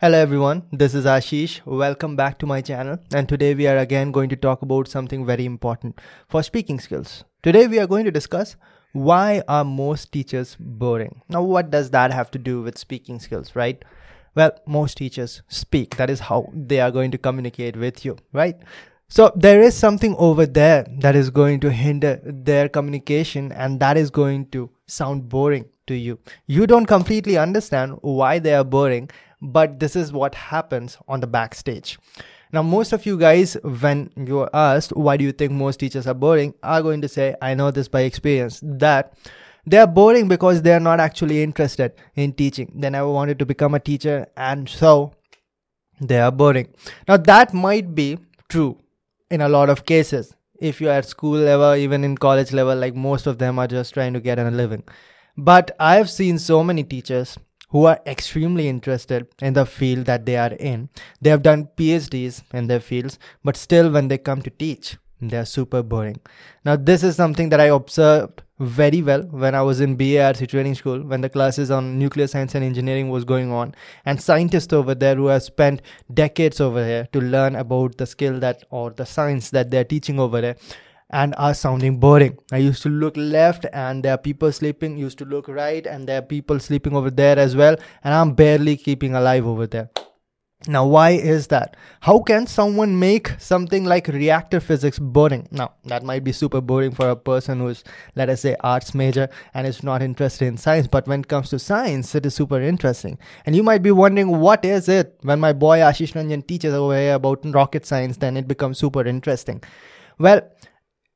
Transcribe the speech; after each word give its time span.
Hello 0.00 0.16
everyone, 0.16 0.62
this 0.70 0.94
is 0.94 1.06
Ashish. 1.06 1.60
Welcome 1.66 2.14
back 2.14 2.38
to 2.38 2.46
my 2.46 2.60
channel 2.60 2.98
and 3.12 3.28
today 3.28 3.52
we 3.56 3.66
are 3.66 3.78
again 3.78 4.12
going 4.12 4.28
to 4.28 4.36
talk 4.36 4.62
about 4.62 4.86
something 4.86 5.26
very 5.26 5.44
important 5.44 5.98
for 6.28 6.40
speaking 6.44 6.78
skills. 6.78 7.24
Today 7.42 7.66
we 7.66 7.80
are 7.80 7.86
going 7.88 8.04
to 8.04 8.12
discuss 8.12 8.54
why 8.92 9.42
are 9.48 9.64
most 9.64 10.12
teachers 10.12 10.56
boring? 10.60 11.20
Now 11.28 11.42
what 11.42 11.72
does 11.72 11.90
that 11.90 12.12
have 12.12 12.30
to 12.30 12.38
do 12.38 12.62
with 12.62 12.78
speaking 12.78 13.18
skills, 13.18 13.56
right? 13.56 13.84
Well, 14.36 14.52
most 14.68 14.98
teachers 14.98 15.42
speak. 15.48 15.96
That 15.96 16.10
is 16.10 16.20
how 16.20 16.48
they 16.54 16.78
are 16.78 16.92
going 16.92 17.10
to 17.10 17.18
communicate 17.18 17.76
with 17.76 18.04
you, 18.04 18.18
right? 18.32 18.54
So 19.08 19.32
there 19.34 19.60
is 19.60 19.76
something 19.76 20.14
over 20.16 20.46
there 20.46 20.86
that 21.00 21.16
is 21.16 21.28
going 21.28 21.58
to 21.58 21.72
hinder 21.72 22.20
their 22.22 22.68
communication 22.68 23.50
and 23.50 23.80
that 23.80 23.96
is 23.96 24.10
going 24.10 24.46
to 24.50 24.70
sound 24.86 25.28
boring 25.28 25.64
to 25.88 25.94
you. 25.94 26.18
You 26.46 26.66
don't 26.66 26.86
completely 26.86 27.36
understand 27.36 27.98
why 28.02 28.38
they 28.38 28.54
are 28.54 28.64
boring 28.64 29.10
but 29.40 29.78
this 29.78 29.96
is 29.96 30.12
what 30.12 30.34
happens 30.34 30.98
on 31.06 31.20
the 31.20 31.26
backstage. 31.26 31.98
Now, 32.52 32.62
most 32.62 32.92
of 32.92 33.04
you 33.04 33.18
guys, 33.18 33.56
when 33.62 34.10
you're 34.16 34.50
asked, 34.54 34.96
why 34.96 35.16
do 35.16 35.24
you 35.24 35.32
think 35.32 35.52
most 35.52 35.80
teachers 35.80 36.06
are 36.06 36.14
boring, 36.14 36.54
are 36.62 36.82
going 36.82 37.02
to 37.02 37.08
say, 37.08 37.34
I 37.42 37.54
know 37.54 37.70
this 37.70 37.88
by 37.88 38.02
experience, 38.02 38.60
that 38.62 39.14
they 39.66 39.76
are 39.78 39.86
boring 39.86 40.28
because 40.28 40.62
they 40.62 40.72
are 40.72 40.80
not 40.80 40.98
actually 40.98 41.42
interested 41.42 41.92
in 42.16 42.32
teaching. 42.32 42.72
They 42.74 42.88
never 42.88 43.10
wanted 43.10 43.38
to 43.40 43.46
become 43.46 43.74
a 43.74 43.80
teacher, 43.80 44.26
and 44.36 44.66
so 44.68 45.12
they 46.00 46.18
are 46.18 46.32
boring. 46.32 46.68
Now, 47.06 47.18
that 47.18 47.52
might 47.52 47.94
be 47.94 48.18
true 48.48 48.78
in 49.30 49.42
a 49.42 49.48
lot 49.48 49.68
of 49.68 49.84
cases. 49.84 50.34
If 50.58 50.80
you're 50.80 50.92
at 50.92 51.04
school 51.04 51.38
level, 51.38 51.74
even 51.74 52.02
in 52.02 52.16
college 52.16 52.52
level, 52.52 52.74
like 52.76 52.94
most 52.94 53.26
of 53.26 53.38
them 53.38 53.58
are 53.58 53.68
just 53.68 53.92
trying 53.92 54.14
to 54.14 54.20
get 54.20 54.38
a 54.38 54.50
living. 54.50 54.82
But 55.40 55.70
I've 55.78 56.10
seen 56.10 56.40
so 56.40 56.64
many 56.64 56.82
teachers 56.82 57.38
who 57.68 57.84
are 57.84 58.00
extremely 58.04 58.68
interested 58.68 59.28
in 59.40 59.52
the 59.52 59.66
field 59.66 60.06
that 60.06 60.26
they 60.26 60.36
are 60.36 60.52
in. 60.54 60.88
They 61.20 61.30
have 61.30 61.44
done 61.44 61.68
PhDs 61.76 62.42
in 62.52 62.66
their 62.66 62.80
fields, 62.80 63.20
but 63.44 63.56
still, 63.56 63.88
when 63.92 64.08
they 64.08 64.18
come 64.18 64.42
to 64.42 64.50
teach, 64.50 64.96
they 65.20 65.36
are 65.36 65.44
super 65.44 65.84
boring. 65.84 66.18
Now, 66.64 66.74
this 66.74 67.04
is 67.04 67.14
something 67.14 67.50
that 67.50 67.60
I 67.60 67.66
observed 67.66 68.42
very 68.58 69.00
well 69.00 69.22
when 69.22 69.54
I 69.54 69.62
was 69.62 69.80
in 69.80 69.94
BARC 69.94 70.48
training 70.48 70.74
school, 70.74 71.00
when 71.04 71.20
the 71.20 71.28
classes 71.28 71.70
on 71.70 72.00
nuclear 72.00 72.26
science 72.26 72.56
and 72.56 72.64
engineering 72.64 73.08
was 73.08 73.24
going 73.24 73.52
on, 73.52 73.76
and 74.04 74.20
scientists 74.20 74.72
over 74.72 74.96
there 74.96 75.14
who 75.14 75.26
have 75.26 75.44
spent 75.44 75.82
decades 76.12 76.60
over 76.60 76.84
here 76.84 77.06
to 77.12 77.20
learn 77.20 77.54
about 77.54 77.96
the 77.96 78.06
skill 78.06 78.40
that 78.40 78.64
or 78.70 78.90
the 78.90 79.06
science 79.06 79.50
that 79.50 79.70
they're 79.70 79.84
teaching 79.84 80.18
over 80.18 80.40
there 80.40 80.56
and 81.10 81.34
are 81.38 81.54
sounding 81.54 81.98
boring. 81.98 82.38
I 82.52 82.58
used 82.58 82.82
to 82.82 82.88
look 82.88 83.16
left 83.16 83.66
and 83.72 84.04
there 84.04 84.14
are 84.14 84.18
people 84.18 84.52
sleeping, 84.52 84.98
used 84.98 85.18
to 85.18 85.24
look 85.24 85.48
right 85.48 85.86
and 85.86 86.08
there 86.08 86.18
are 86.18 86.22
people 86.22 86.58
sleeping 86.60 86.94
over 86.94 87.10
there 87.10 87.38
as 87.38 87.56
well, 87.56 87.76
and 88.04 88.14
I'm 88.14 88.34
barely 88.34 88.76
keeping 88.76 89.14
alive 89.14 89.46
over 89.46 89.66
there. 89.66 89.90
Now, 90.66 90.84
why 90.86 91.10
is 91.10 91.46
that? 91.46 91.76
How 92.00 92.18
can 92.18 92.48
someone 92.48 92.98
make 92.98 93.30
something 93.38 93.84
like 93.84 94.08
reactor 94.08 94.58
physics 94.58 94.98
boring? 94.98 95.46
Now, 95.52 95.74
that 95.84 96.02
might 96.02 96.24
be 96.24 96.32
super 96.32 96.60
boring 96.60 96.90
for 96.90 97.10
a 97.10 97.16
person 97.16 97.60
who's, 97.60 97.84
let 98.16 98.28
us 98.28 98.40
say, 98.40 98.56
arts 98.60 98.92
major 98.92 99.28
and 99.54 99.68
is 99.68 99.84
not 99.84 100.02
interested 100.02 100.46
in 100.46 100.56
science. 100.56 100.88
But 100.88 101.06
when 101.06 101.20
it 101.20 101.28
comes 101.28 101.50
to 101.50 101.60
science, 101.60 102.12
it 102.16 102.26
is 102.26 102.34
super 102.34 102.60
interesting. 102.60 103.18
And 103.46 103.54
you 103.54 103.62
might 103.62 103.82
be 103.84 103.92
wondering, 103.92 104.40
what 104.40 104.64
is 104.64 104.88
it? 104.88 105.16
When 105.22 105.38
my 105.38 105.52
boy 105.52 105.78
Ashish 105.78 106.14
Ranjan 106.14 106.44
teaches 106.44 106.74
over 106.74 106.98
here 106.98 107.14
about 107.14 107.38
rocket 107.44 107.86
science, 107.86 108.16
then 108.16 108.36
it 108.36 108.48
becomes 108.48 108.78
super 108.78 109.06
interesting. 109.06 109.62
Well, 110.18 110.40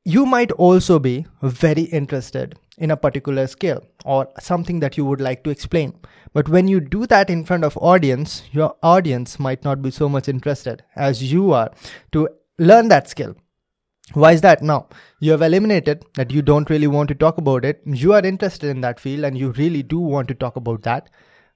you 0.05 0.25
might 0.25 0.51
also 0.53 0.99
be 0.99 1.25
very 1.41 1.83
interested 1.83 2.57
in 2.77 2.91
a 2.91 2.97
particular 2.97 3.47
skill 3.47 3.83
or 4.05 4.27
something 4.39 4.79
that 4.79 4.97
you 4.97 5.05
would 5.05 5.21
like 5.21 5.43
to 5.43 5.49
explain. 5.49 5.93
But 6.33 6.49
when 6.49 6.67
you 6.67 6.79
do 6.79 7.05
that 7.07 7.29
in 7.29 7.45
front 7.45 7.63
of 7.63 7.77
audience, 7.77 8.43
your 8.51 8.75
audience 8.83 9.39
might 9.39 9.63
not 9.63 9.81
be 9.81 9.91
so 9.91 10.09
much 10.09 10.27
interested 10.27 10.83
as 10.95 11.31
you 11.31 11.53
are 11.53 11.71
to 12.11 12.27
learn 12.57 12.89
that 12.89 13.07
skill. 13.07 13.35
Why 14.13 14.33
is 14.33 14.41
that? 14.41 14.61
Now, 14.61 14.87
you 15.19 15.31
have 15.31 15.41
eliminated 15.41 16.03
that 16.15 16.31
you 16.31 16.41
don't 16.41 16.69
really 16.69 16.87
want 16.87 17.07
to 17.09 17.15
talk 17.15 17.37
about 17.37 17.63
it. 17.63 17.81
You 17.85 18.13
are 18.13 18.25
interested 18.25 18.69
in 18.69 18.81
that 18.81 18.99
field 18.99 19.23
and 19.23 19.37
you 19.37 19.51
really 19.51 19.83
do 19.83 19.99
want 19.99 20.27
to 20.27 20.33
talk 20.33 20.57
about 20.57 20.83
that. 20.83 21.09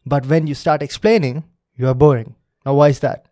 But 0.05 0.25
when 0.25 0.47
you 0.47 0.55
start 0.55 0.81
explaining, 0.81 1.43
you 1.75 1.87
are 1.87 1.93
boring. 1.93 2.35
Now, 2.65 2.75
why 2.75 2.89
is 2.89 2.99
that? 2.99 3.27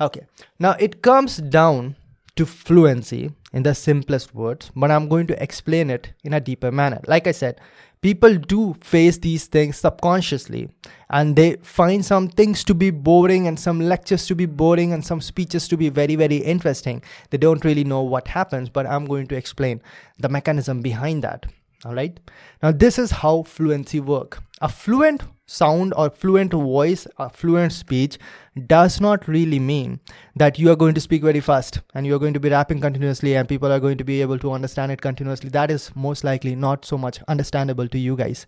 Okay. 0.00 0.26
Now, 0.58 0.72
it 0.72 1.02
comes 1.02 1.36
down 1.36 1.96
to 2.36 2.46
fluency 2.46 3.30
in 3.52 3.62
the 3.62 3.74
simplest 3.74 4.34
words, 4.34 4.70
but 4.76 4.90
I'm 4.90 5.08
going 5.08 5.26
to 5.28 5.42
explain 5.42 5.90
it 5.90 6.12
in 6.22 6.32
a 6.34 6.40
deeper 6.40 6.70
manner. 6.70 7.00
Like 7.06 7.26
I 7.26 7.32
said, 7.32 7.60
people 8.02 8.36
do 8.36 8.74
face 8.74 9.18
these 9.18 9.46
things 9.46 9.78
subconsciously 9.78 10.68
and 11.10 11.34
they 11.34 11.56
find 11.62 12.04
some 12.04 12.28
things 12.28 12.62
to 12.64 12.74
be 12.74 12.90
boring 12.90 13.46
and 13.46 13.58
some 13.58 13.80
lectures 13.80 14.26
to 14.26 14.34
be 14.34 14.46
boring 14.46 14.92
and 14.92 15.04
some 15.04 15.20
speeches 15.20 15.66
to 15.68 15.76
be 15.76 15.88
very, 15.88 16.14
very 16.14 16.36
interesting. 16.36 17.02
They 17.30 17.38
don't 17.38 17.64
really 17.64 17.84
know 17.84 18.02
what 18.02 18.28
happens, 18.28 18.68
but 18.68 18.86
I'm 18.86 19.06
going 19.06 19.26
to 19.28 19.36
explain 19.36 19.80
the 20.18 20.28
mechanism 20.28 20.82
behind 20.82 21.24
that. 21.24 21.46
All 21.84 21.94
right. 21.94 22.18
Now, 22.62 22.72
this 22.72 22.98
is 22.98 23.10
how 23.10 23.42
fluency 23.42 24.00
work. 24.00 24.42
A 24.60 24.68
fluent 24.68 25.22
sound 25.46 25.94
or 25.96 26.10
fluent 26.10 26.52
voice, 26.52 27.06
a 27.18 27.30
fluent 27.30 27.72
speech 27.72 28.18
does 28.66 29.00
not 29.00 29.28
really 29.28 29.58
mean 29.58 30.00
that 30.34 30.58
you 30.58 30.70
are 30.70 30.76
going 30.76 30.94
to 30.94 31.00
speak 31.00 31.22
very 31.22 31.40
fast 31.40 31.80
and 31.94 32.06
you're 32.06 32.18
going 32.18 32.34
to 32.34 32.40
be 32.40 32.50
rapping 32.50 32.80
continuously 32.80 33.36
and 33.36 33.48
people 33.48 33.72
are 33.72 33.80
going 33.80 33.98
to 33.98 34.04
be 34.04 34.20
able 34.20 34.38
to 34.38 34.52
understand 34.52 34.92
it 34.92 35.00
continuously. 35.00 35.50
That 35.50 35.70
is 35.70 35.94
most 35.94 36.24
likely 36.24 36.54
not 36.54 36.84
so 36.84 36.98
much 36.98 37.20
understandable 37.28 37.88
to 37.88 37.98
you 37.98 38.16
guys. 38.16 38.46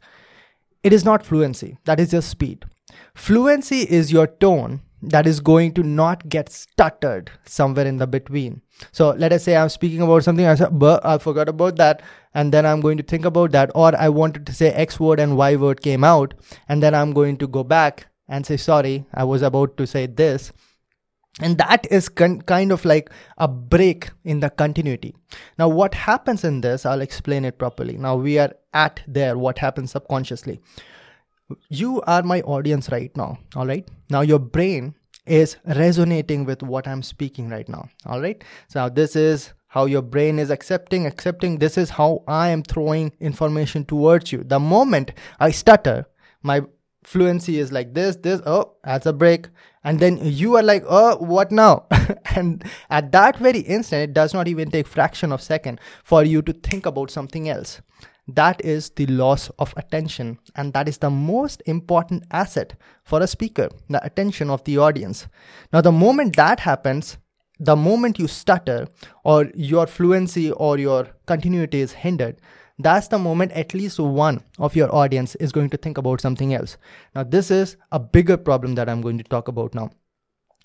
It 0.82 0.92
is 0.92 1.04
not 1.04 1.25
fluency, 1.25 1.78
that 1.84 2.00
is 2.00 2.10
just 2.10 2.28
speed. 2.28 2.64
Fluency 3.15 3.80
is 3.82 4.12
your 4.12 4.26
tone 4.26 4.80
that 5.03 5.26
is 5.26 5.41
going 5.41 5.72
to 5.75 5.82
not 5.82 6.28
get 6.28 6.48
stuttered 6.50 7.31
somewhere 7.44 7.86
in 7.86 7.98
the 7.98 8.06
between. 8.06 8.62
So 8.92 9.10
let 9.10 9.32
us 9.32 9.44
say 9.44 9.56
I'm 9.56 9.69
speaking 9.69 10.03
about 10.03 10.25
something, 10.25 10.47
I 10.47 10.54
said, 10.54 10.78
but 10.78 11.04
I 11.04 11.19
forgot 11.19 11.48
about 11.48 11.76
that, 11.76 12.03
and 12.34 12.53
then 12.53 12.66
I'm 12.66 12.81
going 12.81 12.97
to 12.98 13.03
think 13.03 13.25
about 13.25 13.53
that, 13.53 13.70
or 13.75 13.94
I 13.97 14.09
wanted 14.09 14.47
to 14.47 14.53
say 14.53 14.72
X 14.72 14.98
word 14.98 15.20
and 15.20 15.36
Y 15.36 15.56
word 15.56 15.82
came 15.82 16.04
out, 16.04 16.34
and 16.69 16.82
then 16.82 16.94
I'm 16.94 17.12
going 17.12 17.36
to 17.38 17.47
go 17.47 17.62
back 17.64 18.06
and 18.28 18.44
say, 18.44 18.56
sorry, 18.56 19.06
I 19.14 19.25
was 19.25 19.42
about 19.42 19.76
to 19.76 19.86
say 19.86 20.06
this. 20.06 20.53
And 21.41 21.56
that 21.59 21.86
is 21.91 22.09
con- 22.09 22.42
kind 22.42 22.72
of 22.72 22.84
like 22.84 23.10
a 23.36 23.47
break 23.47 24.10
in 24.25 24.41
the 24.41 24.50
continuity. 24.50 25.15
Now, 25.56 25.69
what 25.69 25.94
happens 25.94 26.42
in 26.42 26.62
this, 26.62 26.84
I'll 26.84 27.00
explain 27.00 27.44
it 27.44 27.59
properly. 27.59 27.97
Now, 27.97 28.16
we 28.16 28.38
are 28.38 28.53
at 28.75 29.03
there, 29.06 29.38
what 29.38 29.59
happens 29.59 29.92
subconsciously 29.92 30.60
you 31.69 32.00
are 32.03 32.22
my 32.22 32.41
audience 32.42 32.88
right 32.91 33.16
now 33.16 33.38
all 33.56 33.66
right 33.66 33.88
now 34.10 34.20
your 34.20 34.38
brain 34.38 34.94
is 35.26 35.56
resonating 35.66 36.44
with 36.44 36.62
what 36.62 36.86
i'm 36.86 37.03
speaking 37.03 37.48
right 37.48 37.69
now 37.69 37.88
all 38.06 38.20
right 38.20 38.44
so 38.69 38.88
this 38.88 39.16
is 39.16 39.53
how 39.69 39.84
your 39.84 40.03
brain 40.03 40.38
is 40.38 40.50
accepting 40.50 41.06
accepting. 41.06 41.59
This 41.59 41.78
is 41.78 41.91
how 41.91 42.25
i 42.26 42.48
am 42.48 42.62
throwing 42.62 43.12
information 43.20 43.84
towards 43.84 44.32
you. 44.32 44.42
The 44.44 44.59
moment 44.59 45.12
i 45.38 45.50
stutter 45.50 46.06
my 46.42 46.62
fluency 47.04 47.59
is 47.59 47.72
like 47.72 47.94
this 47.94 48.16
this 48.16 48.41
oh 48.47 48.75
that's 48.84 49.06
a 49.06 49.12
break. 49.12 49.48
And 49.84 50.00
then 50.00 50.19
you 50.22 50.56
are 50.56 50.62
like 50.62 50.84
oh 50.88 51.16
what 51.19 51.53
now? 51.53 51.86
And 52.34 52.65
at 52.91 53.12
that 53.12 53.36
very 53.36 53.60
instant 53.60 54.10
it 54.10 54.15
does 54.15 54.34
not 54.34 54.48
even 54.48 54.70
take 54.70 54.86
fraction 54.86 55.32
of 55.32 55.42
second 55.42 55.80
for 56.03 56.25
you 56.25 56.42
to 56.42 56.53
think 56.53 56.86
about 56.86 57.10
something 57.10 57.48
else 57.48 57.80
that 58.28 58.62
is 58.65 58.91
the 58.91 59.06
loss 59.06 59.49
of 59.59 59.72
attention 59.77 60.39
and 60.55 60.72
that 60.75 60.89
is 60.89 60.99
the 60.99 61.11
most 61.11 61.62
important 61.66 62.25
asset 62.31 62.75
for 63.03 63.22
a 63.22 63.27
speaker 63.27 63.69
the 63.89 64.05
attention 64.05 64.50
of 64.50 64.62
the 64.65 64.78
audience. 64.78 65.27
Now 65.72 65.81
the 65.81 65.93
moment 65.93 66.37
that 66.37 66.61
happens 66.61 67.16
the 67.61 67.75
moment 67.75 68.19
you 68.21 68.28
stutter 68.28 68.87
or 69.25 69.50
your 69.55 69.87
fluency 69.87 70.53
or 70.53 70.78
your 70.78 71.09
continuity 71.27 71.81
is 71.81 71.93
hindered 71.93 72.41
that's 72.78 73.09
the 73.09 73.19
moment 73.19 73.50
at 73.53 73.75
least 73.75 73.99
one 73.99 74.43
of 74.59 74.77
your 74.77 74.95
audience 74.95 75.34
is 75.37 75.50
going 75.50 75.69
to 75.71 75.77
think 75.77 75.99
about 75.99 76.21
something 76.21 76.55
else. 76.55 76.77
Now 77.15 77.25
this 77.25 77.50
is 77.50 77.77
a 77.91 77.99
bigger 77.99 78.37
problem 78.37 78.77
that 78.77 78.89
i'm 78.89 79.00
going 79.00 79.19
to 79.19 79.25
talk 79.25 79.49
about 79.49 79.75
now. 79.75 79.91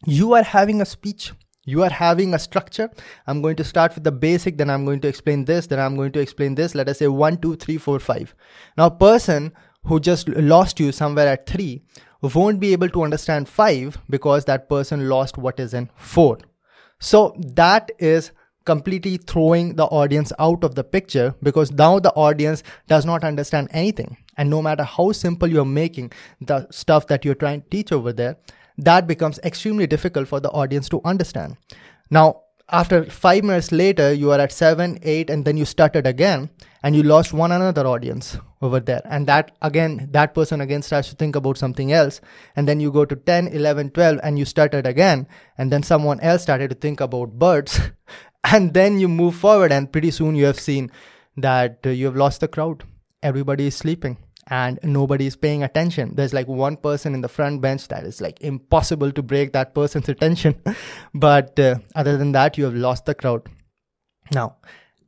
You 0.06 0.33
are 0.33 0.44
having 0.44 0.81
a 0.81 0.86
speech 0.86 1.31
you 1.65 1.83
are 1.83 1.89
having 1.89 2.33
a 2.33 2.39
structure. 2.39 2.89
I'm 3.27 3.42
going 3.42 3.56
to 3.57 3.63
start 3.63 3.95
with 3.95 4.04
the 4.04 4.12
basic 4.12 4.57
then 4.57 4.69
i'm 4.69 4.86
going 4.86 5.00
to 5.01 5.07
explain 5.07 5.45
this 5.45 5.68
then 5.68 5.80
i'm 5.80 5.95
going 5.95 6.12
to 6.13 6.19
explain 6.19 6.56
this. 6.56 6.75
Let 6.75 6.89
us 6.89 7.00
say 7.00 7.07
one 7.07 7.38
two 7.38 7.56
three 7.56 7.77
four 7.77 8.00
five. 8.00 8.36
Now 8.77 8.89
person 8.89 9.54
who 9.86 10.00
just 10.00 10.30
lost 10.30 10.80
you 10.80 10.92
somewhere 10.92 11.27
at 11.27 11.48
three 11.48 11.83
won't 12.21 12.60
be 12.60 12.71
able 12.71 12.89
to 12.89 13.04
understand 13.04 13.50
five 13.50 13.98
because 14.10 14.45
that 14.45 14.69
person 14.69 15.10
lost 15.10 15.38
what 15.38 15.60
is 15.60 15.74
in 15.74 15.89
four. 15.95 16.38
So 17.00 17.36
that 17.56 17.92
is 18.00 18.31
completely 18.66 19.18
throwing 19.18 19.75
the 19.75 19.86
audience 19.86 20.31
out 20.39 20.63
of 20.63 20.75
the 20.75 20.83
picture 20.86 21.36
because 21.44 21.71
now 21.71 22.00
the 22.00 22.13
audience 22.13 22.63
does 22.88 23.06
not 23.06 23.25
understand 23.25 23.68
anything. 23.71 24.16
And 24.38 24.50
no 24.50 24.62
matter 24.62 24.83
how 24.83 25.12
simple 25.12 25.50
you're 25.50 25.66
making 25.66 26.13
the 26.39 26.68
stuff 26.71 27.07
that 27.07 27.25
you're 27.25 27.36
trying 27.36 27.62
to 27.63 27.69
teach 27.69 27.92
over 27.92 28.13
there 28.13 28.38
that 28.77 29.07
becomes 29.07 29.39
extremely 29.43 29.87
difficult 29.87 30.27
for 30.27 30.39
the 30.39 30.49
audience 30.49 30.89
to 30.89 31.01
understand. 31.05 31.57
Now, 32.09 32.41
after 32.69 33.05
five 33.05 33.43
minutes 33.43 33.71
later, 33.71 34.13
you 34.13 34.31
are 34.31 34.39
at 34.39 34.51
seven, 34.51 34.97
eight, 35.03 35.29
and 35.29 35.45
then 35.45 35.57
you 35.57 35.65
started 35.65 36.07
again 36.07 36.49
and 36.81 36.95
you 36.95 37.03
lost 37.03 37.33
one 37.33 37.51
another 37.51 37.85
audience 37.85 38.37
over 38.61 38.79
there. 38.79 39.01
And 39.05 39.27
that 39.27 39.51
again, 39.61 40.07
that 40.11 40.33
person 40.33 40.61
again 40.61 40.81
starts 40.81 41.09
to 41.09 41.15
think 41.15 41.35
about 41.35 41.57
something 41.57 41.91
else. 41.91 42.21
And 42.55 42.67
then 42.67 42.79
you 42.79 42.91
go 42.91 43.05
to 43.05 43.15
10, 43.15 43.49
11, 43.49 43.91
12, 43.91 44.19
and 44.23 44.39
you 44.39 44.45
started 44.45 44.87
again. 44.87 45.27
And 45.57 45.71
then 45.71 45.83
someone 45.83 46.19
else 46.21 46.43
started 46.43 46.69
to 46.69 46.75
think 46.75 47.01
about 47.01 47.37
birds. 47.37 47.79
and 48.43 48.73
then 48.73 48.99
you 48.99 49.07
move 49.07 49.35
forward, 49.35 49.71
and 49.71 49.91
pretty 49.91 50.11
soon 50.11 50.35
you 50.35 50.45
have 50.45 50.59
seen 50.59 50.91
that 51.37 51.79
uh, 51.85 51.89
you 51.89 52.05
have 52.05 52.15
lost 52.15 52.39
the 52.41 52.47
crowd. 52.47 52.83
Everybody 53.21 53.67
is 53.67 53.75
sleeping 53.75 54.17
and 54.48 54.80
nobody 54.84 55.25
is 55.25 55.36
paying 55.36 55.63
attention. 55.63 56.16
There's 56.16 56.34
like 56.34 56.48
one 56.48 56.78
person 56.78 57.13
in 57.13 57.22
the 57.22 57.30
front 57.30 57.62
bench 57.62 57.88
that 57.88 58.04
is 58.04 58.22
like 58.22 58.42
impossible 58.42 59.12
to 59.12 59.22
break 59.22 59.54
that 59.54 59.74
person's 59.74 60.10
attention. 60.16 60.56
but 61.13 61.60
uh, 61.60 61.75
other 61.95 62.18
than 62.18 62.31
that, 62.34 62.57
you 62.57 62.66
have 62.66 62.75
lost 62.75 63.06
the 63.06 63.16
crowd. 63.16 63.48
Now, 64.31 64.57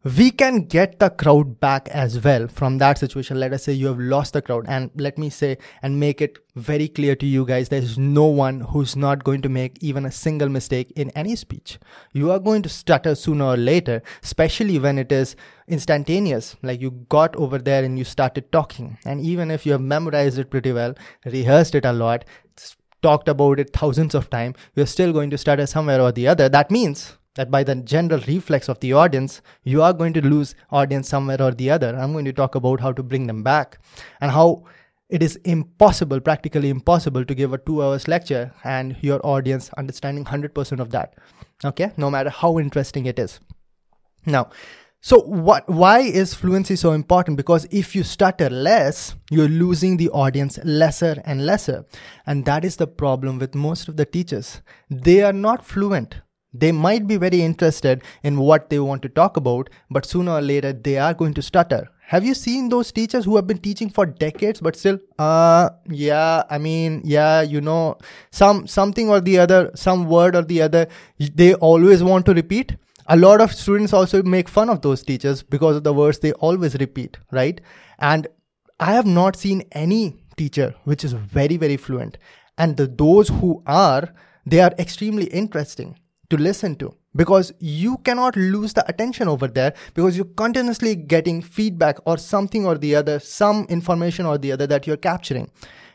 we 0.06 0.30
can 0.30 0.66
get 0.66 1.00
the 1.00 1.10
crowd 1.10 1.60
back 1.60 1.90
as 1.90 2.24
well 2.24 2.48
from 2.48 2.78
that 2.78 3.00
situation. 3.00 3.40
Let 3.40 3.54
us 3.54 3.64
say 3.64 3.74
you 3.74 3.88
have 3.88 3.98
lost 3.98 4.34
the 4.34 4.42
crowd, 4.42 4.66
and 4.68 4.92
let 4.96 5.18
me 5.18 5.32
say 5.32 5.58
and 5.82 6.00
make 6.00 6.22
it 6.22 6.38
very 6.56 6.88
clear 6.88 7.16
to 7.16 7.26
you 7.26 7.44
guys 7.44 7.70
there's 7.70 7.98
no 7.98 8.26
one 8.26 8.60
who's 8.60 8.96
not 8.96 9.24
going 9.24 9.42
to 9.42 9.50
make 9.50 9.82
even 9.82 10.06
a 10.06 10.12
single 10.12 10.48
mistake 10.48 10.94
in 10.96 11.10
any 11.12 11.36
speech. 11.36 11.80
You 12.14 12.32
are 12.32 12.40
going 12.40 12.62
to 12.62 12.70
stutter 12.70 13.16
sooner 13.16 13.46
or 13.46 13.58
later, 13.58 14.04
especially 14.22 14.78
when 14.78 15.00
it 15.00 15.12
is 15.12 15.36
instantaneous. 15.68 16.56
Like 16.62 16.82
you 16.82 16.92
got 17.10 17.36
over 17.36 17.58
there 17.58 17.84
and 17.84 17.98
you 17.98 18.06
started 18.06 18.52
talking, 18.52 19.00
and 19.06 19.20
even 19.22 19.50
if 19.50 19.66
you 19.66 19.72
have 19.72 19.82
memorized 19.82 20.38
it 20.38 20.52
pretty 20.52 20.72
well, 20.72 20.94
rehearsed 21.26 21.74
it 21.74 21.84
a 21.84 21.94
lot, 21.94 22.26
talked 23.02 23.28
about 23.28 23.60
it 23.60 23.74
thousands 23.74 24.14
of 24.14 24.30
times, 24.30 24.56
you're 24.76 24.86
still 24.86 25.14
going 25.14 25.32
to 25.32 25.38
stutter 25.38 25.66
somewhere 25.66 26.00
or 26.00 26.12
the 26.12 26.28
other. 26.28 26.48
That 26.48 26.70
means 26.70 27.18
that 27.36 27.52
by 27.52 27.64
the 27.64 27.76
general 27.76 28.22
reflex 28.28 28.68
of 28.68 28.80
the 28.80 28.94
audience, 28.94 29.42
you 29.64 29.82
are 29.82 29.94
going 29.94 30.14
to 30.14 30.22
lose 30.22 30.56
audience 30.72 31.08
somewhere 31.08 31.42
or 31.42 31.52
the 31.52 31.70
other. 31.70 31.96
I'm 31.96 32.14
going 32.14 32.26
to 32.26 32.34
talk 32.34 32.56
about 32.56 32.80
how 32.80 32.92
to 32.92 33.04
bring 33.04 33.28
them 33.28 33.44
back 33.44 33.78
and 34.20 34.32
how 34.32 34.64
it 35.10 35.22
is 35.22 35.36
impossible, 35.44 36.20
practically 36.20 36.70
impossible 36.70 37.26
to 37.26 37.36
give 37.36 37.54
a 37.54 37.58
two 37.58 37.84
hours 37.84 38.08
lecture 38.08 38.54
and 38.64 38.98
your 39.02 39.26
audience 39.26 39.70
understanding 39.78 40.26
100% 40.26 40.80
of 40.80 40.90
that. 40.92 41.14
Okay, 41.64 41.92
no 41.98 42.10
matter 42.10 42.30
how 42.30 42.58
interesting 42.58 43.06
it 43.06 43.20
is. 43.20 43.40
Now, 44.26 44.50
so 45.02 45.20
what 45.20 45.70
why 45.70 46.00
is 46.00 46.34
fluency 46.34 46.76
so 46.76 46.92
important? 46.94 47.38
Because 47.38 47.68
if 47.70 47.96
you 47.96 48.02
stutter 48.02 48.50
less, 48.50 49.16
you're 49.30 49.48
losing 49.48 49.98
the 49.98 50.10
audience 50.10 50.58
lesser 50.64 51.22
and 51.26 51.46
lesser. 51.46 51.86
And 52.26 52.46
that 52.46 52.66
is 52.66 52.78
the 52.78 52.88
problem 52.88 53.38
with 53.38 53.54
most 53.54 53.88
of 53.88 53.98
the 53.98 54.06
teachers. 54.06 54.62
They 54.90 55.22
are 55.22 55.32
not 55.32 55.64
fluent 55.64 56.22
they 56.60 56.72
might 56.72 57.08
be 57.08 57.18
very 57.18 57.42
interested 57.42 58.04
in 58.24 58.40
what 58.40 58.70
they 58.70 58.80
want 58.80 59.02
to 59.04 59.10
talk 59.10 59.38
about, 59.38 59.70
but 59.90 60.06
sooner 60.06 60.32
or 60.32 60.42
later 60.42 60.74
they 60.74 60.98
are 60.98 61.14
going 61.14 61.34
to 61.36 61.42
stutter. 61.42 61.90
Have 62.08 62.24
you 62.24 62.36
seen 62.36 62.70
those 62.70 62.92
teachers 62.92 63.26
who 63.26 63.36
have 63.36 63.48
been 63.48 63.58
teaching 63.58 63.90
for 63.90 64.06
decades 64.06 64.62
but 64.62 64.76
still 64.76 65.00
uh 65.18 65.70
yeah, 65.90 66.44
I 66.50 66.60
mean, 66.60 67.02
yeah, 67.04 67.42
you 67.42 67.62
know, 67.62 67.98
some 68.32 68.68
something 68.68 69.10
or 69.10 69.22
the 69.22 69.40
other, 69.40 69.72
some 69.76 70.06
word 70.08 70.36
or 70.36 70.44
the 70.44 70.62
other 70.62 70.88
they 71.20 71.54
always 71.56 72.04
want 72.04 72.26
to 72.28 72.34
repeat? 72.34 72.76
A 73.08 73.18
lot 73.18 73.42
of 73.42 73.54
students 73.54 73.94
also 73.94 74.22
make 74.24 74.48
fun 74.50 74.70
of 74.70 74.82
those 74.82 75.04
teachers 75.04 75.42
because 75.44 75.76
of 75.78 75.84
the 75.84 75.94
words 75.94 76.20
they 76.20 76.34
always 76.34 76.76
repeat, 76.76 77.18
right? 77.32 77.60
And 78.00 78.28
I 78.80 78.94
have 78.94 79.06
not 79.06 79.36
seen 79.36 79.64
any 79.72 80.18
teacher 80.38 80.76
which 80.84 81.04
is 81.04 81.14
very 81.14 81.58
very 81.58 81.78
fluent 81.78 82.18
and 82.58 82.78
the, 82.78 82.88
those 82.88 83.30
who 83.30 83.64
are 83.66 84.14
they 84.46 84.60
are 84.60 84.74
extremely 84.78 85.26
interesting 85.26 85.98
to 86.30 86.38
listen 86.38 86.76
to 86.76 86.94
because 87.16 87.52
you 87.60 87.98
cannot 88.00 88.36
lose 88.36 88.74
the 88.74 88.88
attention 88.90 89.28
over 89.28 89.48
there 89.48 89.74
because 89.94 90.18
you're 90.18 90.26
continuously 90.26 90.96
getting 90.96 91.42
feedback 91.42 91.98
or 92.06 92.18
something 92.18 92.66
or 92.66 92.78
the 92.78 92.96
other, 92.96 93.20
some 93.20 93.66
information 93.70 94.26
or 94.26 94.38
the 94.38 94.52
other 94.52 94.68
that 94.68 94.86
you're 94.86 94.98
capturing. 94.98 95.50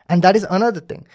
And 0.09 0.21
that 0.23 0.35
is 0.35 0.45
another 0.49 0.79
thing. 0.79 1.05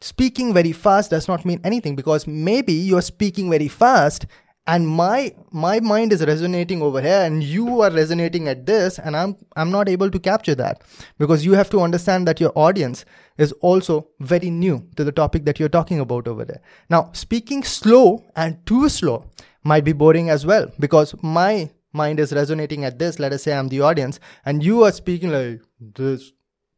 Speaking 0.00 0.52
very 0.52 0.72
fast 0.72 1.10
does 1.10 1.26
not 1.26 1.44
mean 1.44 1.60
anything 1.64 1.96
because 1.96 2.26
maybe 2.26 2.72
you're 2.72 3.02
speaking 3.02 3.50
very 3.50 3.68
fast 3.68 4.26
and 4.66 4.88
my 4.88 5.32
my 5.52 5.78
mind 5.80 6.12
is 6.12 6.24
resonating 6.26 6.82
over 6.82 7.00
here 7.00 7.22
and 7.22 7.42
you 7.42 7.80
are 7.82 7.90
resonating 7.90 8.48
at 8.48 8.66
this 8.66 8.98
and 8.98 9.16
i'm 9.16 9.36
i'm 9.54 9.70
not 9.70 9.88
able 9.88 10.10
to 10.10 10.18
capture 10.18 10.54
that 10.54 10.82
because 11.18 11.44
you 11.44 11.52
have 11.52 11.70
to 11.70 11.80
understand 11.80 12.26
that 12.26 12.40
your 12.40 12.52
audience 12.56 13.04
is 13.38 13.52
also 13.60 14.08
very 14.20 14.50
new 14.50 14.86
to 14.96 15.04
the 15.04 15.12
topic 15.12 15.44
that 15.44 15.60
you're 15.60 15.68
talking 15.68 16.00
about 16.00 16.26
over 16.26 16.44
there. 16.44 16.60
Now 16.88 17.10
speaking 17.12 17.62
slow 17.62 18.24
and 18.34 18.64
too 18.66 18.88
slow 18.88 19.24
might 19.62 19.84
be 19.84 19.92
boring 19.92 20.30
as 20.30 20.46
well 20.46 20.70
because 20.78 21.14
my 21.22 21.70
mind 21.92 22.20
is 22.20 22.32
resonating 22.32 22.84
at 22.84 22.98
this. 22.98 23.18
Let 23.18 23.32
us 23.32 23.42
say 23.42 23.54
i'm 23.54 23.68
the 23.68 23.80
audience 23.80 24.20
and 24.44 24.62
you 24.62 24.84
are 24.84 24.92
speaking 24.92 25.30
like 25.30 25.60
this. 25.80 26.32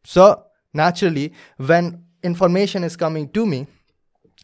So 0.05 0.45
naturally 0.73 1.33
when 1.57 2.05
information 2.23 2.85
is 2.85 2.97
coming 2.97 3.31
to 3.31 3.47
me 3.47 3.67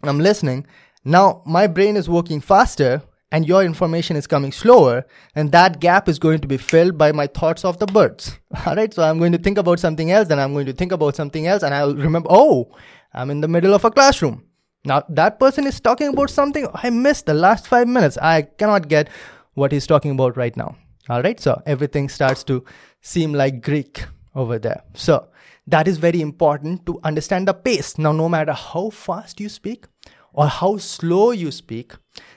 i'm 0.02 0.18
listening. 0.18 0.66
Now 1.04 1.42
my 1.44 1.66
brain 1.66 1.96
is 1.96 2.08
working 2.08 2.40
faster 2.40 3.02
and 3.34 3.48
your 3.48 3.64
information 3.64 4.14
is 4.14 4.28
coming 4.28 4.52
slower, 4.52 5.04
and 5.34 5.50
that 5.50 5.80
gap 5.80 6.08
is 6.08 6.20
going 6.20 6.38
to 6.38 6.46
be 6.46 6.56
filled 6.56 6.96
by 6.96 7.10
my 7.10 7.26
thoughts 7.26 7.64
of 7.64 7.80
the 7.80 7.86
birds. 7.86 8.38
All 8.66 8.76
right, 8.76 8.94
so 8.94 9.02
I'm 9.02 9.18
going 9.18 9.32
to 9.32 9.38
think 9.38 9.58
about 9.58 9.80
something 9.80 10.12
else, 10.12 10.28
then 10.28 10.38
I'm 10.38 10.52
going 10.52 10.66
to 10.66 10.72
think 10.72 10.92
about 10.92 11.16
something 11.16 11.48
else, 11.48 11.64
and 11.64 11.74
I'll 11.74 11.96
remember, 11.96 12.28
oh, 12.30 12.70
I'm 13.12 13.30
in 13.30 13.40
the 13.40 13.48
middle 13.48 13.74
of 13.74 13.84
a 13.84 13.90
classroom. 13.90 14.44
Now, 14.84 15.02
that 15.08 15.40
person 15.40 15.66
is 15.66 15.80
talking 15.80 16.12
about 16.12 16.30
something 16.30 16.68
I 16.74 16.90
missed 16.90 17.26
the 17.26 17.34
last 17.34 17.66
five 17.66 17.88
minutes. 17.88 18.16
I 18.18 18.42
cannot 18.42 18.86
get 18.86 19.08
what 19.54 19.72
he's 19.72 19.88
talking 19.88 20.12
about 20.12 20.36
right 20.36 20.56
now. 20.56 20.76
All 21.08 21.20
right, 21.20 21.40
so 21.40 21.60
everything 21.66 22.08
starts 22.08 22.44
to 22.44 22.64
seem 23.00 23.32
like 23.32 23.62
Greek 23.62 24.04
over 24.36 24.60
there. 24.60 24.82
So, 24.94 25.26
that 25.66 25.88
is 25.88 25.98
very 25.98 26.20
important 26.20 26.86
to 26.86 27.00
understand 27.02 27.48
the 27.48 27.54
pace. 27.54 27.98
Now, 27.98 28.12
no 28.12 28.28
matter 28.28 28.52
how 28.52 28.90
fast 28.90 29.40
you 29.40 29.48
speak 29.48 29.86
or 30.34 30.46
how 30.46 30.76
slow 30.76 31.30
you 31.30 31.50
speak, 31.50 31.92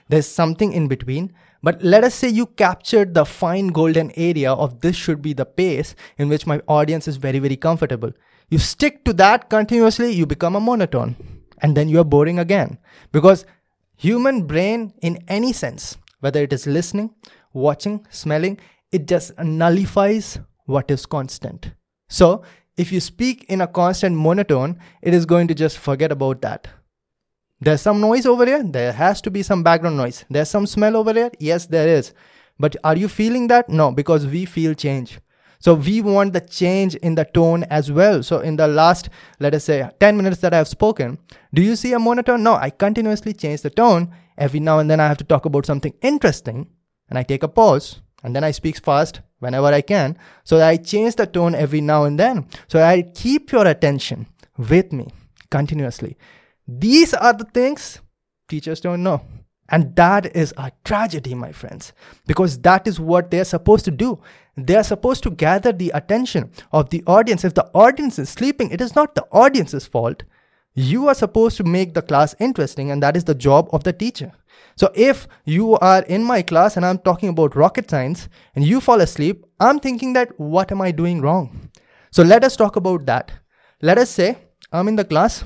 there's 0.08 0.26
something 0.26 0.72
in 0.72 0.88
between. 0.88 1.32
But 1.62 1.82
let 1.82 2.04
us 2.04 2.14
say 2.14 2.28
you 2.28 2.46
captured 2.46 3.14
the 3.14 3.24
fine 3.24 3.68
golden 3.68 4.12
area 4.16 4.52
of 4.52 4.80
this 4.80 4.96
should 4.96 5.20
be 5.20 5.32
the 5.32 5.44
pace 5.44 5.94
in 6.16 6.28
which 6.28 6.46
my 6.46 6.60
audience 6.68 7.08
is 7.08 7.16
very, 7.16 7.40
very 7.40 7.56
comfortable. 7.56 8.12
You 8.48 8.58
stick 8.58 9.04
to 9.04 9.12
that 9.14 9.50
continuously, 9.50 10.12
you 10.12 10.24
become 10.24 10.56
a 10.56 10.60
monotone. 10.60 11.16
And 11.60 11.76
then 11.76 11.88
you 11.88 11.98
are 12.00 12.04
boring 12.04 12.38
again. 12.38 12.78
Because 13.10 13.44
human 13.96 14.46
brain, 14.46 14.94
in 15.02 15.18
any 15.26 15.52
sense, 15.52 15.98
whether 16.20 16.40
it 16.42 16.52
is 16.52 16.66
listening, 16.66 17.14
watching, 17.52 18.06
smelling, 18.10 18.58
it 18.92 19.08
just 19.08 19.36
nullifies 19.38 20.38
what 20.66 20.90
is 20.90 21.04
constant. 21.04 21.72
So 22.08 22.42
if 22.76 22.92
you 22.92 23.00
speak 23.00 23.44
in 23.48 23.60
a 23.60 23.66
constant 23.66 24.14
monotone, 24.14 24.78
it 25.02 25.12
is 25.12 25.26
going 25.26 25.48
to 25.48 25.54
just 25.54 25.76
forget 25.78 26.12
about 26.12 26.40
that. 26.42 26.68
There's 27.60 27.82
some 27.82 28.00
noise 28.00 28.24
over 28.24 28.46
here. 28.46 28.62
There 28.62 28.92
has 28.92 29.20
to 29.22 29.30
be 29.30 29.42
some 29.42 29.62
background 29.62 29.96
noise. 29.96 30.24
There's 30.30 30.48
some 30.48 30.66
smell 30.66 30.96
over 30.96 31.12
here. 31.12 31.30
Yes, 31.38 31.66
there 31.66 31.88
is. 31.88 32.12
But 32.58 32.76
are 32.84 32.96
you 32.96 33.08
feeling 33.08 33.48
that? 33.48 33.68
No, 33.68 33.90
because 33.90 34.26
we 34.26 34.44
feel 34.44 34.74
change. 34.74 35.18
So 35.60 35.74
we 35.74 36.00
want 36.00 36.32
the 36.32 36.40
change 36.40 36.94
in 36.96 37.16
the 37.16 37.24
tone 37.24 37.64
as 37.64 37.90
well. 37.90 38.22
So 38.22 38.40
in 38.40 38.54
the 38.54 38.68
last, 38.68 39.08
let 39.40 39.54
us 39.54 39.64
say, 39.64 39.90
10 39.98 40.16
minutes 40.16 40.40
that 40.42 40.54
I 40.54 40.58
have 40.58 40.68
spoken, 40.68 41.18
do 41.52 41.60
you 41.62 41.74
see 41.74 41.92
a 41.92 41.98
monotone? 41.98 42.44
No, 42.44 42.54
I 42.54 42.70
continuously 42.70 43.32
change 43.32 43.62
the 43.62 43.70
tone. 43.70 44.14
Every 44.36 44.60
now 44.60 44.78
and 44.78 44.88
then 44.88 45.00
I 45.00 45.08
have 45.08 45.18
to 45.18 45.24
talk 45.24 45.46
about 45.46 45.66
something 45.66 45.94
interesting 46.00 46.68
and 47.10 47.18
I 47.18 47.24
take 47.24 47.42
a 47.42 47.48
pause 47.48 48.00
and 48.22 48.36
then 48.36 48.44
I 48.44 48.52
speak 48.52 48.78
fast 48.78 49.20
whenever 49.40 49.66
I 49.66 49.80
can. 49.80 50.16
So 50.44 50.60
I 50.60 50.76
change 50.76 51.16
the 51.16 51.26
tone 51.26 51.56
every 51.56 51.80
now 51.80 52.04
and 52.04 52.20
then. 52.20 52.46
So 52.68 52.80
I 52.80 53.02
keep 53.02 53.50
your 53.50 53.66
attention 53.66 54.26
with 54.56 54.92
me 54.92 55.08
continuously. 55.50 56.16
These 56.68 57.14
are 57.14 57.32
the 57.32 57.44
things 57.46 58.00
teachers 58.48 58.80
don't 58.80 59.02
know. 59.02 59.22
And 59.70 59.94
that 59.96 60.34
is 60.34 60.54
a 60.56 60.72
tragedy, 60.84 61.34
my 61.34 61.52
friends, 61.52 61.92
because 62.26 62.58
that 62.60 62.86
is 62.86 62.98
what 62.98 63.30
they're 63.30 63.44
supposed 63.44 63.84
to 63.84 63.90
do. 63.90 64.18
They're 64.56 64.84
supposed 64.84 65.22
to 65.24 65.30
gather 65.30 65.72
the 65.72 65.90
attention 65.94 66.50
of 66.72 66.90
the 66.90 67.02
audience. 67.06 67.44
If 67.44 67.54
the 67.54 67.70
audience 67.74 68.18
is 68.18 68.30
sleeping, 68.30 68.70
it 68.70 68.80
is 68.80 68.94
not 68.94 69.14
the 69.14 69.26
audience's 69.30 69.86
fault. 69.86 70.22
You 70.74 71.08
are 71.08 71.14
supposed 71.14 71.56
to 71.58 71.64
make 71.64 71.92
the 71.92 72.02
class 72.02 72.34
interesting, 72.38 72.90
and 72.90 73.02
that 73.02 73.16
is 73.16 73.24
the 73.24 73.34
job 73.34 73.68
of 73.72 73.84
the 73.84 73.92
teacher. 73.92 74.32
So 74.76 74.90
if 74.94 75.28
you 75.44 75.76
are 75.78 76.02
in 76.02 76.24
my 76.24 76.40
class 76.42 76.76
and 76.76 76.86
I'm 76.86 76.98
talking 76.98 77.28
about 77.28 77.56
rocket 77.56 77.90
science 77.90 78.28
and 78.54 78.64
you 78.64 78.80
fall 78.80 79.00
asleep, 79.00 79.44
I'm 79.60 79.80
thinking 79.80 80.12
that 80.14 80.38
what 80.40 80.72
am 80.72 80.80
I 80.80 80.92
doing 80.92 81.20
wrong? 81.20 81.70
So 82.10 82.22
let 82.22 82.42
us 82.42 82.56
talk 82.56 82.76
about 82.76 83.04
that. 83.06 83.32
Let 83.82 83.98
us 83.98 84.08
say 84.08 84.38
I'm 84.72 84.88
in 84.88 84.96
the 84.96 85.04
class 85.04 85.44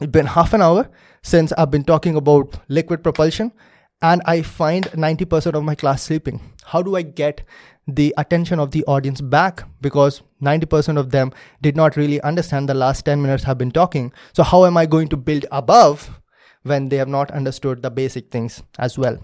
it's 0.00 0.10
been 0.10 0.26
half 0.26 0.54
an 0.54 0.62
hour 0.62 0.88
since 1.22 1.52
I've 1.52 1.70
been 1.70 1.84
talking 1.84 2.16
about 2.16 2.58
liquid 2.68 3.02
propulsion, 3.02 3.52
and 4.00 4.22
I 4.24 4.40
find 4.42 4.86
90% 4.86 5.54
of 5.54 5.62
my 5.62 5.74
class 5.74 6.02
sleeping. 6.02 6.40
How 6.64 6.80
do 6.80 6.96
I 6.96 7.02
get 7.02 7.42
the 7.86 8.14
attention 8.16 8.58
of 8.58 8.70
the 8.70 8.82
audience 8.84 9.20
back? 9.20 9.62
Because 9.80 10.22
90% 10.42 10.98
of 10.98 11.10
them 11.10 11.32
did 11.60 11.76
not 11.76 11.96
really 11.96 12.20
understand 12.22 12.68
the 12.68 12.74
last 12.74 13.04
10 13.04 13.20
minutes 13.20 13.46
I've 13.46 13.58
been 13.58 13.70
talking. 13.70 14.12
So, 14.32 14.42
how 14.42 14.64
am 14.64 14.76
I 14.76 14.86
going 14.86 15.08
to 15.08 15.16
build 15.16 15.44
above 15.52 16.18
when 16.62 16.88
they 16.88 16.96
have 16.96 17.08
not 17.08 17.30
understood 17.30 17.82
the 17.82 17.90
basic 17.90 18.30
things 18.30 18.62
as 18.78 18.96
well? 18.96 19.18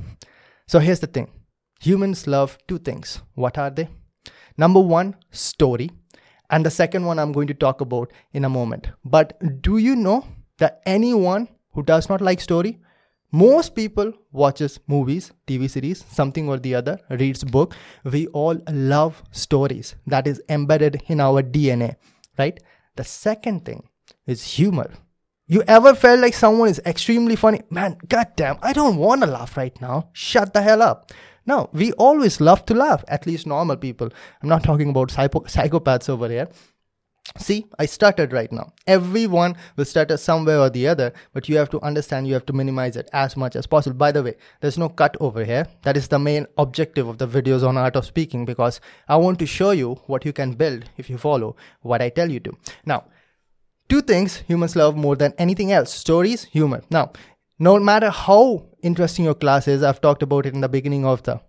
So 0.69 0.81
here's 0.81 1.01
the 1.01 1.07
thing 1.07 1.31
humans 1.81 2.27
love 2.27 2.59
two 2.67 2.79
things. 2.79 3.23
What 3.35 3.57
are 3.57 3.71
they? 3.71 3.89
Number 4.59 4.81
one, 4.81 5.15
story. 5.31 5.91
And 6.51 6.65
the 6.65 6.71
second 6.71 7.05
one 7.05 7.19
I'm 7.19 7.33
going 7.33 7.49
to 7.49 7.55
talk 7.55 7.81
about 7.81 8.13
in 8.33 8.45
a 8.45 8.49
moment. 8.49 8.89
But 9.05 9.63
do 9.63 9.79
you 9.79 9.97
know 9.97 10.25
that 10.59 10.81
anyone 10.87 11.49
who 11.73 11.83
does 11.83 12.09
not 12.09 12.21
like 12.21 12.41
story 12.41 12.79
most 13.33 13.75
people 13.75 14.13
watches 14.33 14.79
movies 14.87 15.33
tv 15.47 15.69
series 15.69 16.05
something 16.19 16.49
or 16.49 16.59
the 16.59 16.75
other 16.75 16.99
reads 17.11 17.43
book. 17.45 17.75
We 18.05 18.29
all 18.29 18.57
love 18.71 19.23
stories. 19.31 19.97
That 20.07 20.27
is 20.27 20.41
embedded 20.49 21.03
in 21.09 21.21
our 21.21 21.43
dna 21.43 21.97
right? 22.39 22.59
The 22.95 23.05
second 23.05 23.65
thing 23.65 23.89
is 24.27 24.45
humor. 24.45 24.91
You 25.47 25.63
ever 25.67 25.95
felt 25.95 26.21
like 26.21 26.35
someone 26.35 26.69
is 26.69 26.81
extremely 26.87 27.37
funny? 27.37 27.63
Man 27.69 27.99
goddamn 28.09 28.59
i 28.63 28.73
don't 28.73 28.97
want 28.97 29.23
to 29.23 29.27
laugh 29.27 29.57
right 29.57 29.79
now. 29.81 30.09
Shut 30.13 30.55
the 30.55 30.63
hell 30.63 30.81
up. 30.81 31.11
No 31.45 31.69
we 31.73 31.93
always 31.93 32.41
love 32.41 32.65
to 32.67 32.75
laugh 32.75 33.05
at 33.09 33.27
least 33.27 33.47
normal 33.47 33.77
people. 33.77 34.09
I'm 34.41 34.49
not 34.49 34.63
talking 34.63 34.91
about 34.91 35.11
psycho- 35.11 35.41
psychopaths 35.41 36.09
over 36.09 36.29
here 36.29 36.49
See, 37.39 37.67
I 37.79 37.87
started 37.87 38.33
right 38.33 38.51
now. 38.51 38.73
Everyone 38.87 39.57
will 39.77 39.85
stutter 39.85 40.17
somewhere 40.17 40.59
or 40.59 40.71
the 40.71 40.89
other, 40.89 41.13
but 41.33 41.49
you 41.49 41.57
have 41.57 41.69
to 41.71 41.81
understand 41.81 42.27
you 42.27 42.35
have 42.35 42.47
to 42.47 42.53
minimize 42.53 42.97
it 42.97 43.09
as 43.13 43.37
much 43.37 43.57
as 43.57 43.67
possible. 43.67 43.97
By 43.97 44.13
the 44.13 44.23
way, 44.23 44.37
there's 44.61 44.79
no 44.79 44.89
cut 44.89 45.17
over 45.21 45.45
here. 45.45 45.67
That 45.83 45.97
is 45.97 46.09
the 46.09 46.19
main 46.19 46.47
objective 46.57 47.09
of 47.09 47.19
the 47.19 47.29
videos 47.29 47.67
on 47.67 47.77
art 47.77 47.97
of 47.97 48.07
speaking 48.07 48.45
because 48.45 48.81
I 49.09 49.17
want 49.17 49.39
to 49.41 49.47
show 49.47 49.73
you 49.73 49.95
what 50.07 50.25
you 50.25 50.33
can 50.33 50.53
build 50.53 50.89
if 50.97 51.11
you 51.11 51.19
follow 51.19 51.57
what 51.83 52.01
I 52.01 52.09
tell 52.09 52.31
you 52.31 52.41
to. 52.41 52.57
Now, 52.85 53.05
two 53.89 54.03
things 54.03 54.37
humans 54.49 54.77
love 54.77 54.97
more 54.97 55.17
than 55.17 55.35
anything 55.37 55.73
else 55.73 55.93
stories, 55.93 56.45
humor. 56.45 56.83
Now, 56.91 57.13
no 57.59 57.79
matter 57.81 58.11
how 58.11 58.67
interesting 58.83 59.25
your 59.25 59.35
class 59.35 59.67
is, 59.69 59.83
I've 59.83 60.01
talked 60.01 60.23
about 60.23 60.47
it 60.47 60.55
in 60.55 60.61
the 60.61 60.69
beginning 60.69 61.05
of 61.05 61.23
the 61.23 61.41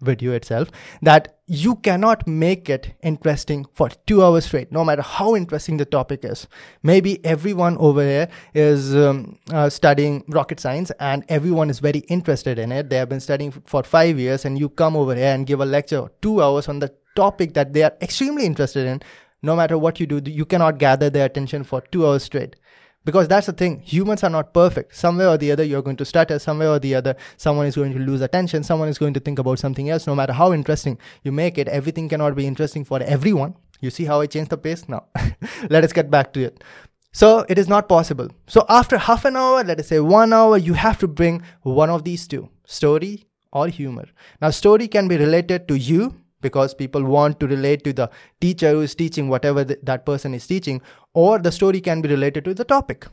video 0.00 0.32
itself 0.32 0.70
that 1.02 1.38
you 1.46 1.76
cannot 1.76 2.26
make 2.26 2.68
it 2.68 2.94
interesting 3.02 3.64
for 3.72 3.88
two 4.06 4.22
hours 4.22 4.44
straight 4.44 4.70
no 4.72 4.84
matter 4.84 5.02
how 5.02 5.34
interesting 5.36 5.76
the 5.76 5.84
topic 5.84 6.24
is. 6.24 6.48
Maybe 6.82 7.24
everyone 7.24 7.76
over 7.78 8.02
here 8.02 8.28
is 8.54 8.94
um, 8.94 9.38
uh, 9.52 9.70
studying 9.70 10.24
rocket 10.28 10.60
science 10.60 10.90
and 11.00 11.24
everyone 11.28 11.70
is 11.70 11.78
very 11.78 12.00
interested 12.08 12.58
in 12.58 12.72
it. 12.72 12.90
They 12.90 12.96
have 12.96 13.08
been 13.08 13.20
studying 13.20 13.52
for 13.52 13.82
five 13.82 14.18
years 14.18 14.44
and 14.44 14.58
you 14.58 14.68
come 14.68 14.96
over 14.96 15.14
here 15.14 15.32
and 15.32 15.46
give 15.46 15.60
a 15.60 15.66
lecture 15.66 16.10
two 16.20 16.42
hours 16.42 16.68
on 16.68 16.80
the 16.80 16.92
topic 17.14 17.54
that 17.54 17.72
they 17.72 17.82
are 17.82 17.92
extremely 18.02 18.44
interested 18.44 18.86
in. 18.86 19.02
No 19.42 19.54
matter 19.54 19.78
what 19.78 20.00
you 20.00 20.06
do 20.06 20.20
you 20.30 20.44
cannot 20.44 20.78
gather 20.78 21.10
their 21.10 21.26
attention 21.26 21.62
for 21.62 21.80
two 21.80 22.06
hours 22.06 22.24
straight 22.24 22.56
because 23.06 23.28
that's 23.28 23.46
the 23.46 23.52
thing 23.52 23.80
humans 23.80 24.24
are 24.24 24.30
not 24.30 24.52
perfect. 24.52 24.94
Somewhere 24.94 25.28
or 25.28 25.38
the 25.38 25.52
other 25.52 25.62
you're 25.62 25.80
going 25.80 25.96
to 25.98 26.04
stutter. 26.04 26.38
Somewhere 26.40 26.70
or 26.70 26.78
the 26.80 26.94
other 26.96 27.14
someone 27.36 27.66
is 27.66 27.76
going 27.76 27.92
to 27.92 28.00
lose 28.00 28.20
attention. 28.20 28.64
Someone 28.64 28.88
is 28.88 28.98
going 28.98 29.14
to 29.14 29.20
think 29.20 29.38
about 29.38 29.60
something 29.60 29.88
else. 29.88 30.08
No 30.08 30.16
matter 30.16 30.32
how 30.32 30.52
interesting 30.52 30.98
you 31.22 31.32
make 31.32 31.56
it 31.56 31.68
everything 31.68 32.08
cannot 32.08 32.34
be 32.34 32.46
interesting 32.46 32.84
for 32.84 33.00
everyone. 33.02 33.54
You 33.80 33.90
see 33.90 34.04
how 34.06 34.20
i 34.20 34.26
changed 34.26 34.50
the 34.50 34.58
pace? 34.58 34.88
Now 34.88 35.04
let 35.70 35.84
us 35.84 35.92
get 35.92 36.10
back 36.10 36.32
to 36.32 36.42
it. 36.42 36.64
So 37.12 37.46
it 37.48 37.58
is 37.58 37.68
not 37.68 37.88
possible. 37.88 38.28
So 38.48 38.66
after 38.68 38.98
half 38.98 39.24
an 39.24 39.36
hour 39.36 39.62
let 39.62 39.78
us 39.78 39.88
say 39.94 40.00
one 40.00 40.32
hour 40.32 40.58
you 40.58 40.74
have 40.74 40.98
to 40.98 41.08
bring 41.08 41.42
one 41.62 41.90
of 41.90 42.04
these 42.04 42.26
two. 42.26 42.48
Story 42.64 43.14
or 43.52 43.68
humor. 43.68 44.06
Now 44.42 44.50
story 44.50 44.88
can 44.88 45.06
be 45.06 45.16
related 45.16 45.68
to 45.68 45.78
you 45.78 46.14
because 46.40 46.74
people 46.74 47.02
want 47.02 47.40
to 47.40 47.46
relate 47.46 47.84
to 47.84 47.92
the 47.92 48.10
teacher 48.40 48.70
who 48.70 48.80
is 48.80 48.94
teaching 48.94 49.28
whatever 49.28 49.64
th- 49.64 49.80
that 49.82 50.04
person 50.06 50.34
is 50.34 50.46
teaching, 50.46 50.80
or 51.14 51.38
the 51.38 51.52
story 51.52 51.80
can 51.80 52.00
be 52.00 52.08
related 52.08 52.44
to 52.44 52.54
the 52.54 52.64
topic 52.64 53.06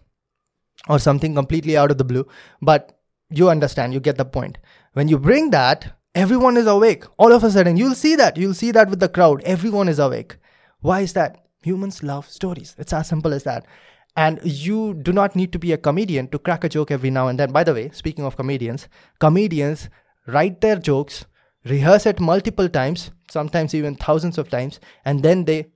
or 0.90 1.00
something 1.00 1.34
completely 1.34 1.78
out 1.78 1.92
of 1.92 1.98
the 1.98 2.04
blue. 2.04 2.28
But 2.62 3.00
you 3.30 3.50
understand, 3.50 3.94
you 3.94 4.00
get 4.00 4.18
the 4.18 4.26
point. 4.26 4.58
When 4.94 5.08
you 5.08 5.18
bring 5.18 5.52
that, 5.52 5.94
everyone 6.14 6.58
is 6.58 6.68
awake. 6.68 7.06
All 7.18 7.32
of 7.32 7.44
a 7.44 7.52
sudden, 7.52 7.78
you'll 7.78 7.96
see 7.96 8.16
that. 8.16 8.38
You'll 8.38 8.54
see 8.54 8.72
that 8.72 8.90
with 8.90 9.00
the 9.00 9.10
crowd. 9.10 9.42
Everyone 9.44 9.90
is 9.90 10.00
awake. 10.00 10.38
Why 10.82 11.02
is 11.02 11.14
that? 11.14 11.46
Humans 11.64 12.04
love 12.04 12.30
stories. 12.30 12.76
It's 12.78 12.94
as 12.94 13.08
simple 13.08 13.34
as 13.34 13.44
that. 13.44 13.66
And 14.16 14.40
you 14.44 14.94
do 14.94 15.12
not 15.12 15.36
need 15.36 15.52
to 15.54 15.60
be 15.60 15.72
a 15.72 15.78
comedian 15.78 16.28
to 16.28 16.38
crack 16.38 16.64
a 16.64 16.70
joke 16.70 16.92
every 16.92 17.10
now 17.10 17.30
and 17.30 17.40
then. 17.40 17.52
By 17.52 17.64
the 17.64 17.74
way, 17.74 17.90
speaking 17.92 18.26
of 18.26 18.36
comedians, 18.36 18.88
comedians 19.20 19.90
write 20.28 20.62
their 20.62 20.76
jokes 20.76 21.26
rehearse 21.66 22.06
it 22.06 22.20
multiple 22.20 22.70
times, 22.70 23.12
sometimes 23.30 23.74
even 23.74 23.96
thousands 23.96 24.38
of 24.38 24.50
times, 24.50 24.80
and 25.06 25.24
then 25.24 25.46
they 25.46 25.68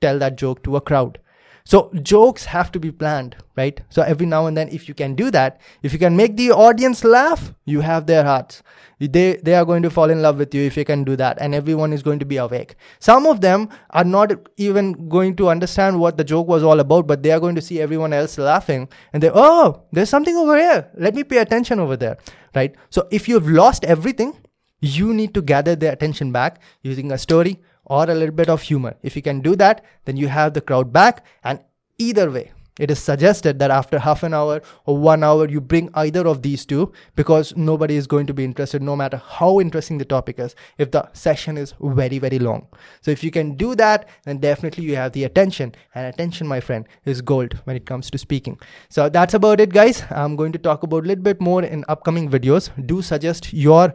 tell 0.00 0.18
that 0.18 0.36
joke 0.36 0.62
to 0.64 0.76
a 0.76 0.80
crowd. 0.80 1.18
So 1.64 1.92
jokes 2.02 2.46
have 2.46 2.72
to 2.72 2.80
be 2.80 2.90
planned, 2.90 3.36
right? 3.56 3.80
So 3.88 4.02
every 4.02 4.26
now 4.26 4.46
and 4.46 4.56
then, 4.56 4.68
if 4.70 4.88
you 4.88 4.94
can 4.94 5.14
do 5.14 5.30
that, 5.30 5.60
if 5.84 5.92
you 5.92 5.98
can 6.00 6.16
make 6.16 6.36
the 6.36 6.50
audience 6.50 7.04
laugh, 7.04 7.54
you 7.64 7.82
have 7.82 8.06
their 8.06 8.24
hearts. 8.24 8.64
They, 8.98 9.36
they 9.36 9.54
are 9.54 9.64
going 9.64 9.84
to 9.84 9.90
fall 9.90 10.10
in 10.10 10.22
love 10.22 10.38
with 10.38 10.52
you 10.54 10.62
if 10.62 10.76
you 10.76 10.84
can 10.84 11.04
do 11.04 11.14
that, 11.16 11.38
and 11.40 11.54
everyone 11.54 11.92
is 11.92 12.02
going 12.02 12.18
to 12.18 12.24
be 12.24 12.36
awake. 12.36 12.74
Some 12.98 13.26
of 13.26 13.42
them 13.42 13.68
are 13.90 14.04
not 14.04 14.32
even 14.56 15.08
going 15.08 15.36
to 15.36 15.50
understand 15.50 16.00
what 16.00 16.16
the 16.16 16.24
joke 16.24 16.48
was 16.48 16.64
all 16.64 16.80
about, 16.80 17.06
but 17.06 17.22
they 17.22 17.30
are 17.30 17.40
going 17.40 17.54
to 17.54 17.62
see 17.62 17.80
everyone 17.80 18.12
else 18.12 18.38
laughing, 18.38 18.88
and 19.12 19.22
they, 19.22 19.30
oh, 19.32 19.84
there's 19.92 20.10
something 20.10 20.36
over 20.36 20.56
here. 20.56 20.90
Let 20.98 21.14
me 21.14 21.22
pay 21.22 21.38
attention 21.38 21.78
over 21.78 21.96
there, 21.96 22.18
right? 22.56 22.74
So 22.90 23.06
if 23.12 23.28
you've 23.28 23.48
lost 23.48 23.84
everything, 23.84 24.36
you 24.82 25.14
need 25.14 25.32
to 25.32 25.40
gather 25.40 25.74
their 25.74 25.92
attention 25.92 26.32
back 26.32 26.60
using 26.82 27.12
a 27.12 27.18
story 27.18 27.60
or 27.86 28.04
a 28.04 28.14
little 28.14 28.34
bit 28.34 28.50
of 28.50 28.62
humor. 28.62 28.96
If 29.02 29.16
you 29.16 29.22
can 29.22 29.40
do 29.40 29.56
that, 29.56 29.84
then 30.04 30.16
you 30.16 30.28
have 30.28 30.52
the 30.52 30.60
crowd 30.60 30.92
back. 30.92 31.24
And 31.44 31.60
either 31.98 32.30
way, 32.30 32.52
it 32.80 32.90
is 32.90 32.98
suggested 32.98 33.58
that 33.58 33.70
after 33.70 33.98
half 33.98 34.22
an 34.22 34.32
hour 34.32 34.62
or 34.86 34.96
one 34.96 35.22
hour, 35.22 35.46
you 35.46 35.60
bring 35.60 35.90
either 35.94 36.26
of 36.26 36.40
these 36.40 36.64
two 36.64 36.90
because 37.16 37.54
nobody 37.54 37.96
is 37.96 38.06
going 38.06 38.26
to 38.26 38.34
be 38.34 38.44
interested, 38.44 38.82
no 38.82 38.96
matter 38.96 39.18
how 39.18 39.60
interesting 39.60 39.98
the 39.98 40.06
topic 40.06 40.38
is, 40.38 40.56
if 40.78 40.90
the 40.90 41.06
session 41.12 41.58
is 41.58 41.74
very, 41.80 42.18
very 42.18 42.38
long. 42.38 42.66
So, 43.02 43.10
if 43.10 43.22
you 43.22 43.30
can 43.30 43.56
do 43.56 43.74
that, 43.74 44.08
then 44.24 44.38
definitely 44.38 44.84
you 44.84 44.96
have 44.96 45.12
the 45.12 45.24
attention. 45.24 45.74
And 45.94 46.06
attention, 46.06 46.48
my 46.48 46.60
friend, 46.60 46.86
is 47.04 47.20
gold 47.20 47.60
when 47.64 47.76
it 47.76 47.84
comes 47.84 48.10
to 48.10 48.16
speaking. 48.16 48.58
So, 48.88 49.10
that's 49.10 49.34
about 49.34 49.60
it, 49.60 49.70
guys. 49.70 50.02
I'm 50.10 50.34
going 50.34 50.52
to 50.52 50.58
talk 50.58 50.82
about 50.82 51.04
a 51.04 51.06
little 51.08 51.22
bit 51.22 51.42
more 51.42 51.62
in 51.62 51.84
upcoming 51.88 52.30
videos. 52.30 52.70
Do 52.86 53.02
suggest 53.02 53.52
your 53.52 53.94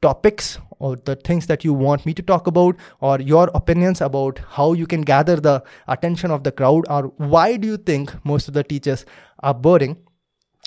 topics 0.00 0.58
or 0.78 0.96
the 0.96 1.16
things 1.16 1.46
that 1.46 1.64
you 1.64 1.72
want 1.72 2.06
me 2.06 2.14
to 2.14 2.22
talk 2.22 2.46
about 2.46 2.76
or 3.00 3.20
your 3.20 3.50
opinions 3.54 4.00
about 4.00 4.40
how 4.50 4.72
you 4.72 4.86
can 4.86 5.02
gather 5.02 5.36
the 5.36 5.62
attention 5.88 6.30
of 6.30 6.44
the 6.44 6.52
crowd 6.52 6.84
or 6.88 7.12
why 7.16 7.56
do 7.56 7.66
you 7.66 7.76
think 7.76 8.12
most 8.24 8.48
of 8.48 8.54
the 8.54 8.62
teachers 8.62 9.04
are 9.40 9.54
boring. 9.54 9.96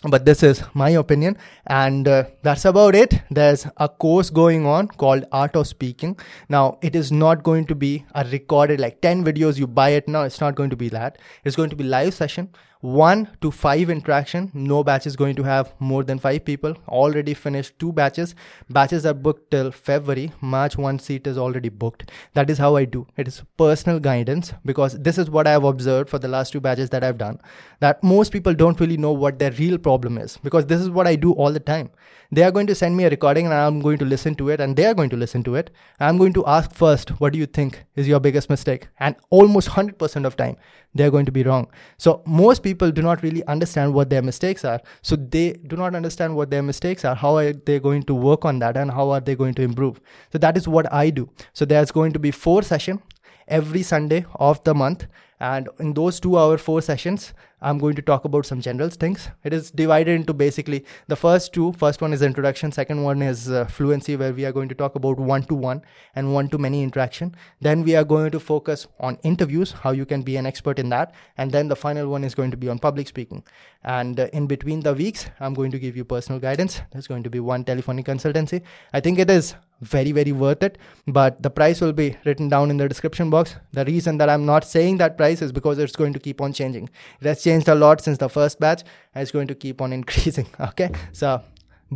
But 0.04 0.26
this 0.26 0.42
is 0.42 0.64
my 0.74 0.90
opinion 0.90 1.38
and 1.68 2.08
uh, 2.08 2.24
that's 2.42 2.66
about 2.66 2.96
it. 2.96 3.22
There's 3.30 3.68
a 3.78 3.88
course 3.88 4.32
going 4.32 4.66
on 4.66 4.88
called 4.88 5.26
art 5.32 5.56
of 5.56 5.68
speaking. 5.68 6.18
Now 6.50 6.80
it 6.82 6.96
is 6.96 7.12
not 7.12 7.44
going 7.44 7.68
to 7.68 7.76
be 7.76 8.04
a 8.16 8.26
recorded 8.26 8.80
like 8.80 9.02
10 9.02 9.24
videos 9.24 9.60
you 9.60 9.68
buy 9.68 9.90
it. 9.90 10.08
Now 10.08 10.24
it's 10.24 10.42
not 10.42 10.56
going 10.56 10.72
to 10.72 10.76
be 10.76 10.90
that. 10.90 11.20
It's 11.46 11.56
going 11.56 11.70
to 11.70 11.76
be 11.76 11.84
live 11.84 12.16
session 12.16 12.50
one 12.82 13.30
to 13.42 13.52
five 13.52 13.90
interaction. 13.90 14.52
No 14.54 14.84
batch 14.84 15.06
is 15.06 15.16
going 15.16 15.36
to 15.36 15.44
have 15.44 15.74
more 15.80 16.04
than 16.04 16.18
five 16.18 16.44
people. 16.44 16.76
Already 16.88 17.34
finished 17.34 17.78
two 17.80 17.92
batches. 17.94 18.36
Batches 18.70 19.06
are 19.06 19.14
booked 19.14 19.52
till 19.52 19.72
february. 19.72 20.32
March 20.42 20.78
one 20.78 20.98
seat 20.98 21.28
is 21.28 21.38
already 21.38 21.70
booked. 21.70 22.12
That 22.34 22.50
is 22.50 22.58
how 22.58 22.76
i 22.76 22.86
do. 22.86 23.06
It 23.18 23.28
is 23.28 23.44
personal 23.58 24.00
guidance 24.00 24.54
because 24.66 24.98
this 25.00 25.18
is 25.18 25.30
what 25.30 25.48
i 25.48 25.52
have 25.52 25.64
observed 25.64 26.10
for 26.10 26.20
the 26.20 26.28
last 26.28 26.52
two 26.52 26.60
batches 26.60 26.90
that 26.90 27.04
i've 27.04 27.18
done 27.18 27.40
that 27.80 28.04
most 28.04 28.32
people 28.32 28.54
don't 28.54 28.80
really 28.80 28.98
know 28.98 29.12
what 29.12 29.38
their 29.38 29.52
real 29.52 29.78
problem 29.78 30.18
is 30.18 30.38
because 30.38 30.66
this 30.66 30.82
is 30.82 30.90
what 30.90 31.08
i 31.08 31.16
do 31.16 31.34
all 31.34 31.52
the 31.52 31.60
time. 31.60 31.90
They 32.34 32.44
are 32.44 32.52
going 32.52 32.68
to 32.68 32.76
send 32.76 32.96
me 32.96 33.04
a 33.04 33.10
recording 33.10 33.46
and 33.46 33.54
i'm 33.54 33.80
going 33.82 33.98
to 34.00 34.06
listen 34.06 34.36
to 34.36 34.50
it 34.50 34.62
and 34.62 34.76
they 34.76 34.86
are 34.86 34.94
going 34.94 35.10
to 35.10 35.18
listen 35.18 35.44
to 35.44 35.56
it. 35.56 35.70
I'm 36.00 36.18
going 36.18 36.34
to 36.34 36.46
ask 36.46 36.74
first 36.74 37.10
what 37.22 37.34
do 37.34 37.40
you 37.40 37.46
think 37.46 37.84
is 37.96 38.08
your 38.08 38.20
biggest 38.20 38.50
mistake? 38.50 38.88
And 39.00 39.16
almost 39.30 39.70
100% 39.70 40.26
of 40.26 40.38
time 40.38 40.58
they're 40.94 41.12
going 41.12 41.26
to 41.26 41.32
be 41.32 41.44
wrong. 41.44 41.68
So 41.98 42.22
most 42.26 42.64
people 42.64 42.92
do 42.92 43.02
not 43.02 43.24
really 43.24 43.46
understand 43.46 43.94
what 43.94 44.10
their 44.10 44.22
mistakes 44.22 44.66
are. 44.66 44.82
So 45.02 45.16
they 45.16 45.54
do 45.54 45.76
not 45.76 45.96
understand 45.96 46.36
what 46.36 46.50
their 46.50 46.64
mistakes 46.64 47.06
are. 47.06 47.16
How 47.16 47.38
are 47.38 47.54
they 47.54 47.80
going 47.80 48.04
to 48.04 48.14
work 48.14 48.46
on 48.46 48.60
that 48.60 48.78
and 48.78 48.92
how 48.92 49.10
are 49.12 49.20
they 49.20 49.36
going 49.36 49.54
to 49.56 49.62
improve? 49.62 50.02
So 50.32 50.38
that 50.40 50.58
is 50.58 50.68
what 50.68 50.92
i 50.92 51.10
do. 51.10 51.30
So 51.54 51.66
there's 51.66 51.92
going 51.92 52.14
to 52.14 52.20
be 52.20 52.32
four 52.32 52.62
session 52.62 53.02
every 53.48 53.84
sunday 53.84 54.26
of 54.36 54.64
the 54.64 54.74
month. 54.74 55.08
And 55.40 55.70
in 55.80 55.94
those 55.94 56.20
two 56.20 56.38
hour 56.38 56.58
four 56.58 56.82
sessions 56.82 57.34
I'm 57.62 57.78
going 57.78 57.96
to 57.96 58.02
talk 58.02 58.26
about 58.26 58.46
some 58.46 58.60
general 58.62 58.90
things. 58.90 59.30
It 59.44 59.54
is 59.54 59.70
divided 59.70 60.14
into 60.16 60.34
basically 60.34 60.84
the 61.08 61.16
first 61.16 61.54
two. 61.54 61.74
First 61.74 62.02
one 62.02 62.12
is 62.12 62.22
introduction. 62.22 62.72
Second 62.72 63.04
one 63.04 63.22
is 63.22 63.52
uh, 63.52 63.66
fluency, 63.66 64.16
where 64.16 64.34
we 64.34 64.46
are 64.46 64.52
going 64.52 64.70
to 64.70 64.76
talk 64.76 64.96
about 64.96 65.20
one 65.20 65.44
to 65.44 65.56
one 65.56 65.82
and 66.16 66.34
one 66.34 66.50
to 66.50 66.58
many 66.58 66.82
interaction. 66.82 67.36
Then 67.60 67.84
we 67.84 67.96
are 67.96 68.04
going 68.04 68.32
to 68.32 68.40
focus 68.40 68.88
on 69.00 69.20
interviews, 69.24 69.72
how 69.72 69.92
you 69.92 70.06
can 70.06 70.24
be 70.24 70.38
an 70.38 70.46
expert 70.46 70.80
in 70.80 70.90
that. 70.90 71.14
And 71.38 71.52
then 71.52 71.68
the 71.68 71.76
final 71.76 72.10
one 72.10 72.24
is 72.24 72.34
going 72.34 72.52
to 72.52 72.58
be 72.58 72.68
on 72.68 72.80
public 72.80 73.08
speaking. 73.08 73.44
And 73.84 74.20
uh, 74.20 74.28
in 74.34 74.48
between 74.48 74.80
the 74.82 74.94
weeks, 74.94 75.28
I'm 75.40 75.54
going 75.54 75.72
to 75.72 75.80
give 75.80 75.96
you 75.96 76.04
personal 76.04 76.40
guidance. 76.40 76.82
There's 76.92 77.08
going 77.08 77.24
to 77.24 77.30
be 77.30 77.40
one 77.40 77.64
telephonic 77.64 78.06
consultancy. 78.06 78.62
I 78.94 79.00
think 79.00 79.20
it 79.20 79.30
is 79.30 79.56
very 79.82 80.12
very 80.12 80.32
worth 80.32 80.62
it 80.62 80.78
but 81.08 81.42
the 81.42 81.50
price 81.50 81.82
will 81.82 81.92
be 81.92 82.16
written 82.24 82.48
down 82.48 82.70
in 82.70 82.78
the 82.78 82.88
description 82.88 83.30
box 83.30 83.56
the 83.74 83.84
reason 83.86 84.18
that 84.18 84.30
i'm 84.30 84.46
not 84.46 84.64
saying 84.64 84.98
that 84.98 85.18
price 85.18 85.42
is 85.42 85.52
because 85.52 85.80
it's 85.80 85.96
going 85.96 86.14
to 86.14 86.20
keep 86.20 86.40
on 86.40 86.54
changing 86.54 86.88
it 87.20 87.36
changed 87.52 87.72
a 87.76 87.76
lot 87.76 88.02
since 88.10 88.18
the 88.26 88.30
first 88.40 88.60
batch 88.66 88.84
and 89.14 89.22
it's 89.22 89.32
going 89.32 89.48
to 89.54 89.56
keep 89.56 89.82
on 89.82 89.94
increasing 90.00 90.48
okay? 90.72 90.90
So 91.12 91.42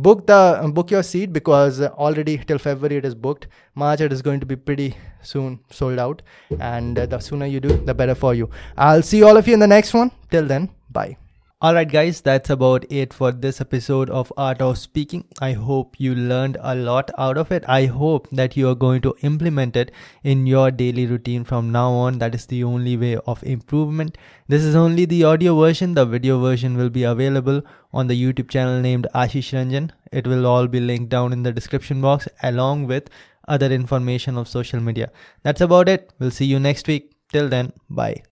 book 0.06 0.26
the 0.26 0.40
book 0.78 0.90
your 0.90 1.02
seat 1.02 1.32
because 1.32 1.80
already 2.06 2.38
till 2.38 2.58
february 2.58 2.96
it 3.02 3.04
is 3.04 3.14
booked. 3.26 3.46
March 3.74 4.00
it 4.08 4.12
is 4.12 4.22
going 4.30 4.40
to 4.40 4.46
be 4.54 4.56
pretty 4.56 4.94
soon 5.22 5.60
sold 5.70 5.98
out 5.98 6.22
and 6.60 6.96
the 6.96 7.20
sooner 7.28 7.46
you 7.46 7.60
do 7.68 7.76
the 7.92 7.94
better 7.94 8.14
for 8.14 8.34
you. 8.34 8.50
I'll 8.76 9.06
see 9.12 9.22
all 9.22 9.36
of 9.36 9.48
you 9.48 9.54
in 9.54 9.60
the 9.60 9.72
next 9.76 9.94
one. 9.94 10.12
Till 10.30 10.46
then 10.54 10.68
bye 10.90 11.16
Alright, 11.64 11.90
guys, 11.90 12.20
that's 12.20 12.50
about 12.50 12.84
it 12.90 13.14
for 13.14 13.32
this 13.32 13.62
episode 13.62 14.10
of 14.10 14.30
Art 14.36 14.60
of 14.60 14.76
Speaking. 14.76 15.24
I 15.40 15.52
hope 15.52 15.94
you 15.98 16.14
learned 16.14 16.58
a 16.60 16.74
lot 16.74 17.10
out 17.16 17.38
of 17.38 17.50
it. 17.50 17.64
I 17.66 17.86
hope 17.86 18.28
that 18.30 18.58
you 18.58 18.68
are 18.68 18.74
going 18.74 19.00
to 19.00 19.14
implement 19.22 19.74
it 19.74 19.90
in 20.22 20.46
your 20.46 20.70
daily 20.70 21.06
routine 21.06 21.44
from 21.44 21.72
now 21.72 21.92
on. 21.92 22.18
That 22.18 22.34
is 22.34 22.44
the 22.44 22.62
only 22.62 22.98
way 22.98 23.16
of 23.26 23.42
improvement. 23.42 24.18
This 24.48 24.64
is 24.64 24.74
only 24.74 25.06
the 25.06 25.24
audio 25.24 25.58
version, 25.58 25.94
the 25.94 26.04
video 26.04 26.38
version 26.38 26.76
will 26.76 26.90
be 26.90 27.04
available 27.04 27.62
on 27.90 28.08
the 28.08 28.22
YouTube 28.22 28.50
channel 28.50 28.82
named 28.82 29.06
Ashish 29.14 29.54
Ranjan. 29.54 29.92
It 30.12 30.26
will 30.26 30.44
all 30.44 30.66
be 30.66 30.80
linked 30.80 31.08
down 31.08 31.32
in 31.32 31.42
the 31.42 31.52
description 31.52 32.02
box 32.02 32.28
along 32.42 32.86
with 32.86 33.08
other 33.48 33.72
information 33.72 34.36
of 34.36 34.46
social 34.46 34.80
media. 34.80 35.10
That's 35.42 35.62
about 35.62 35.88
it. 35.88 36.12
We'll 36.18 36.30
see 36.30 36.44
you 36.44 36.60
next 36.60 36.86
week. 36.86 37.14
Till 37.32 37.48
then, 37.48 37.72
bye. 37.88 38.24